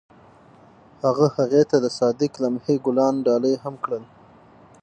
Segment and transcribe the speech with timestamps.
[1.03, 4.03] هغه هغې ته د صادق لمحه ګلان ډالۍ هم کړل.